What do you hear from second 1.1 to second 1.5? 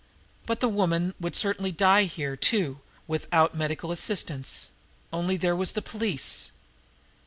would